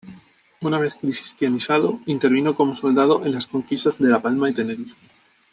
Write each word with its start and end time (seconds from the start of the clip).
Una 0.61 0.79
vez 0.79 0.95
cristianizado, 0.95 1.99
intervino 2.07 2.55
como 2.55 2.75
soldado 2.75 3.23
en 3.23 3.33
las 3.33 3.45
conquistas 3.45 3.99
de 3.99 4.09
La 4.09 4.19
Palma 4.19 4.49
y 4.49 4.53
Tenerife. 4.55 4.95